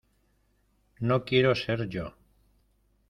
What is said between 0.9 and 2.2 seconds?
no quiero ser yo.